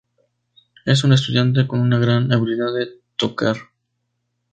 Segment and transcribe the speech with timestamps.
[0.83, 3.57] Es un estudiante con una gran habilidad de tocar.